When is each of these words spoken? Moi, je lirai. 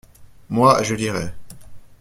Moi, 0.49 0.81
je 0.81 0.95
lirai. 0.95 1.31